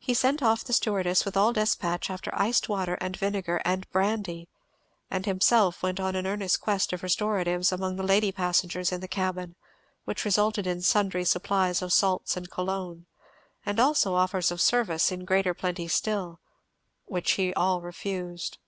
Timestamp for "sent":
0.12-0.42